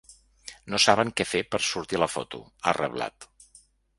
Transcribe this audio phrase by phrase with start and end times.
[0.73, 3.29] No saben què fer per sortir a la foto, ha reblat.